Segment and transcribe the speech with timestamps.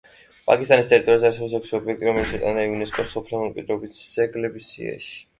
[0.45, 5.13] პაკისტანის ტერიტორიაზე არსებობს ექვსი ობიექტი, რომელიც შეტანილია იუნესკოს მსოფლიო მემკვიდრეობის ძეგლების სიაში.